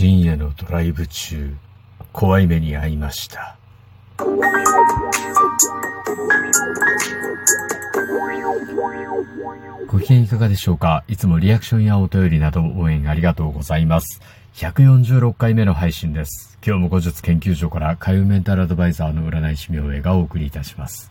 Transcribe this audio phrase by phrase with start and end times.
[0.00, 1.56] 深夜のドライブ中、
[2.12, 3.58] 怖い目に遭いました。
[9.88, 11.02] ご機嫌いかがでしょうか？
[11.08, 14.20] いつもリアクションやお便りなど応援ありがとうございます。
[14.54, 16.60] 146回目の配信です。
[16.64, 21.10] 今日も後日研究所から海運メンタルアドバイザーの占い師名映がお送りいたします。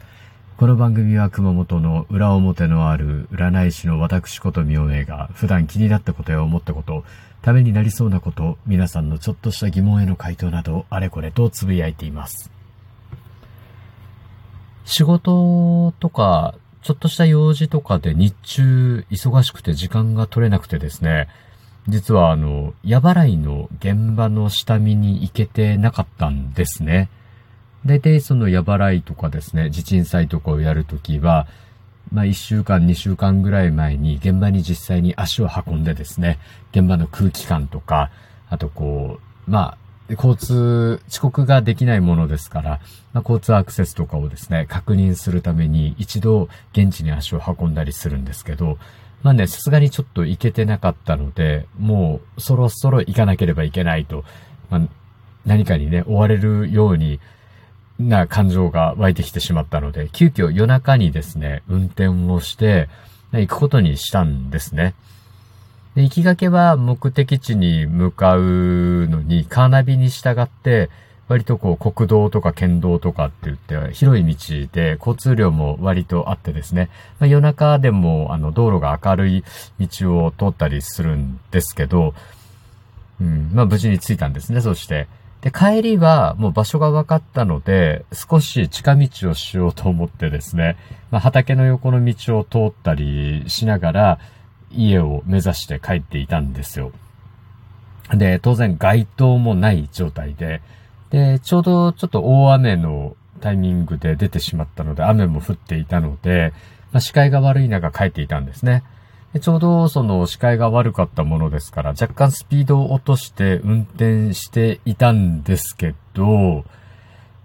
[0.57, 7.03] この番組は熊本の裏表のある占い師の私こと明恵が普段気になったことや思ったこと、
[7.43, 12.49] ためになりそうなこと、皆さんのちょっとした疑問への回答などあれこれとつぶやいています。
[14.84, 21.27] 仕事とか、ちょっとした用事とかで日中忙しくて時間が取れなくてですね、
[21.87, 27.12] 実はあの、矢払いの現場の下見に行けてなかったんですね。
[27.86, 31.48] 大体その矢払いとかですね、地鎮祭とかをやるときは、
[32.12, 36.40] まあ1週間、2週間ぐらい前に現場に実際に足を運んでですね、
[36.71, 38.12] 現場の空気感とか、
[38.49, 39.77] あとこう、ま
[40.09, 42.79] あ、交通、遅刻ができないものですから、
[43.12, 48.77] まあ、交通アクセスとかをですね、確認するために一度現地に足を運んだりするんですけど、
[49.23, 54.23] まあね、さすがにちょっと行けてなかったので、もうそろそろ行かなければいけないと、
[54.70, 54.82] まあ、
[55.46, 57.20] 何かにね、追われるように
[57.99, 62.89] な感情が湧いてきてしまったので、急遽夜中にですね、運転をして、
[63.34, 64.94] 行くことにしたんですね。
[65.95, 70.89] で行きがけは目的地に向かうのに、カーナビに従って、
[71.28, 76.89] 割とこう国道とか県道とかって言って広い道で交通量も割とあってですね、
[77.19, 79.44] まあ、夜中でもあの道路が明るい
[79.78, 82.13] 道を通ったりするんですけど、
[83.19, 85.07] うん、まあ無事に着いたんですね、そして。
[85.41, 90.78] で、帰りはもう場所が分かったので、少し近道をしようと思ってですね、
[91.12, 94.19] まあ、畑の横の道を通ったりしながら、
[94.72, 96.91] 家を目指して帰っていたんですよ。
[98.12, 100.62] で、当然街灯もない状態で、
[101.09, 106.53] で、ちょうどちょっと大雨のタイミングで出てしまったので、雨も降っていたので、
[106.91, 108.84] まあ、視界が悪い中帰っていたんですね。
[109.37, 116.65] でちょうどその視界が悪かったものですから、若干スピードを落として運転していたんですけど、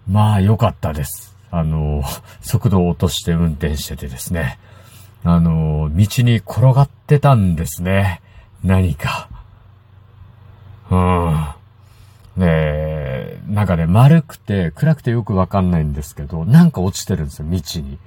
[0.09, 1.37] まあ良かったです。
[1.51, 2.03] あの、
[2.41, 4.59] 速度を落として運転しててですね。
[5.23, 8.23] あの、道に転がってたんですね。
[8.65, 9.29] 何か。
[10.91, 11.35] うん。
[12.37, 17.99] ねえ、なんかね、丸くて暗くてよくわかんないんですけど、なんか落ちてるんですよ、道に。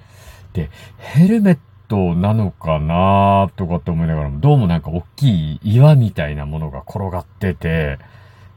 [0.53, 7.99] で、ヘルメットなのかなとかって思いながらも、どうもなんか大きい岩みたいなものが転がってて、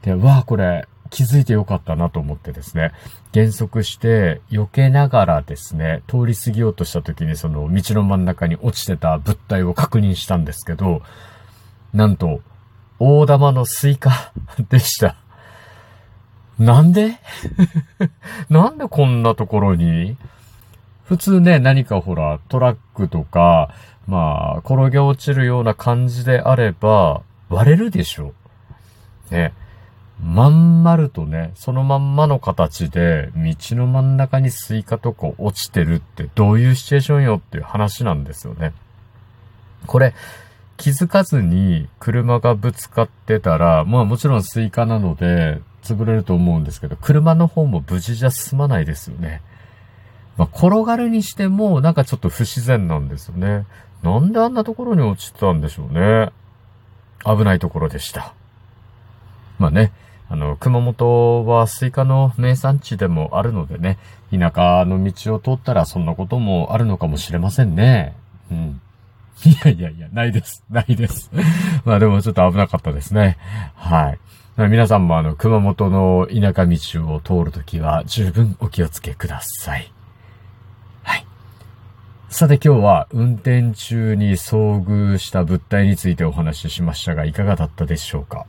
[0.01, 2.91] で、わあ、これ、気づいてよかったなと思ってですね、
[3.31, 11.01] 減速して避けながらですね、通り過ぎようとした時にその道の真ん中に落ちてた物体を確認したんですけど、
[11.93, 12.41] なんと、
[12.99, 14.31] 大玉のスイカ
[14.69, 15.15] でした。
[16.59, 17.17] なんで？
[18.49, 20.17] なんでこんなところに？
[21.09, 23.73] 普通ね、何かほら、トラックとか、
[24.05, 28.35] まあ、転げ落ちるような感じであれば、割れるでしょ
[29.31, 29.33] う。
[29.33, 29.51] ね。
[30.23, 38.73] まん丸とね、そのまんまの形で、道の真ん中にスイカとか落ちてるってどういうシチュエーションよっていう話なんですよね。
[39.87, 40.13] これ、
[40.77, 49.41] 気づかずに車がぶつかってたら、まあもちろんスイカなので潰れると思うんですけど、車の方も無事じゃ済まないですよね。
[50.39, 53.65] まあ転がるにしてもなんかちょっと不自然なんですよね。
[54.01, 56.31] なんであんなところに落ちてたんでしょうね。
[57.25, 58.33] 危ないところでした。
[59.57, 59.91] まあね、
[60.29, 63.97] あの、熊本はスイカの名産地でもあるのでね、
[64.31, 68.15] 田舎の道を通ったらそんなこともあるのかもしれませんね。
[68.49, 68.81] うん。
[69.43, 70.63] いやいやいや、ないです。
[70.69, 71.29] ないです。
[71.83, 73.37] まあでもちょっと危なかったですね。
[73.75, 74.19] はい。
[74.69, 79.79] 皆さんもあの、熊本の田舎道を通るときは十分お気をつけください。
[79.79, 79.98] はい。
[82.31, 88.45] さて今日は運転中に遭遇した物体についてお話ししましたが、いかがだったでしょうか？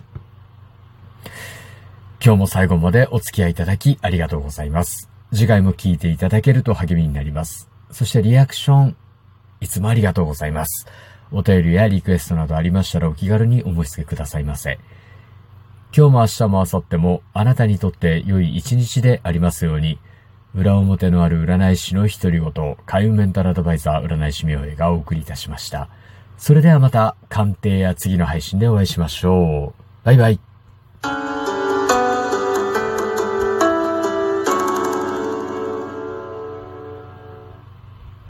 [2.23, 5.09] 今日も最後までお付き合いいただきありがとうございます。
[5.33, 7.71] 次回も聞いていただけると励みになります。
[7.91, 8.97] そしてリアクション、
[9.63, 10.87] いつもありがとうございます。
[11.33, 14.79] お便りやリクエストなどありましたらお気軽にお申し付けくださいませ。
[15.97, 19.99] 今日も明日も明後日もあなたにとって良い一日でありますように、
[20.55, 25.89] 裏表のある占い師の独り言、開運メンタルアドバイザー占い師名恵がお送りいたしました。
[26.39, 29.83] それではまた鑑定や次の配信でお会いしましょう。
[30.05, 30.50] バイバイ。